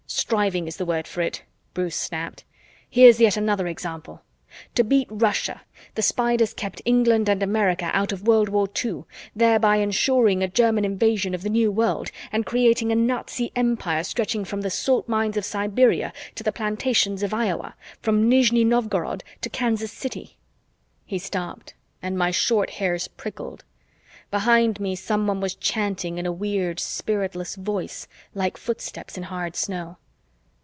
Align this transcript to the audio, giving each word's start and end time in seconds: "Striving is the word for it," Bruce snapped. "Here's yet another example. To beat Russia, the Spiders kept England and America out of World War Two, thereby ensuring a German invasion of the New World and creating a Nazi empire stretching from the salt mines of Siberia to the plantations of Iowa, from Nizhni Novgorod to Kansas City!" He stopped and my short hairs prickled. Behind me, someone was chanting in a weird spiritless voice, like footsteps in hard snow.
"Striving 0.13 0.67
is 0.67 0.77
the 0.77 0.85
word 0.85 1.07
for 1.07 1.21
it," 1.21 1.43
Bruce 1.73 1.95
snapped. 1.95 2.45
"Here's 2.89 3.19
yet 3.19 3.35
another 3.35 3.67
example. 3.67 4.21
To 4.75 4.83
beat 4.83 5.07
Russia, 5.09 5.61
the 5.95 6.01
Spiders 6.01 6.53
kept 6.53 6.81
England 6.85 7.27
and 7.29 7.41
America 7.43 7.89
out 7.93 8.11
of 8.13 8.27
World 8.27 8.47
War 8.47 8.67
Two, 8.67 9.05
thereby 9.35 9.77
ensuring 9.77 10.41
a 10.43 10.47
German 10.47 10.85
invasion 10.85 11.33
of 11.33 11.41
the 11.43 11.49
New 11.49 11.69
World 11.71 12.11
and 12.31 12.45
creating 12.45 12.91
a 12.91 12.95
Nazi 12.95 13.51
empire 13.55 14.03
stretching 14.03 14.45
from 14.45 14.61
the 14.61 14.69
salt 14.69 15.07
mines 15.07 15.37
of 15.37 15.45
Siberia 15.45 16.13
to 16.35 16.43
the 16.43 16.53
plantations 16.53 17.23
of 17.23 17.33
Iowa, 17.33 17.75
from 18.01 18.29
Nizhni 18.29 18.63
Novgorod 18.65 19.23
to 19.41 19.49
Kansas 19.49 19.91
City!" 19.91 20.37
He 21.05 21.19
stopped 21.19 21.73
and 22.01 22.17
my 22.17 22.31
short 22.31 22.71
hairs 22.71 23.07
prickled. 23.09 23.65
Behind 24.29 24.79
me, 24.79 24.95
someone 24.95 25.41
was 25.41 25.55
chanting 25.55 26.17
in 26.17 26.25
a 26.25 26.31
weird 26.31 26.79
spiritless 26.79 27.55
voice, 27.55 28.07
like 28.33 28.55
footsteps 28.55 29.17
in 29.17 29.23
hard 29.23 29.57
snow. 29.57 29.97